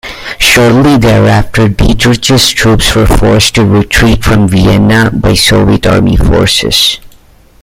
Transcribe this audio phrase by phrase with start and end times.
[0.39, 6.99] Shortly thereafter, Dietrich's troops were forced to retreat from Vienna by Soviet Army forces.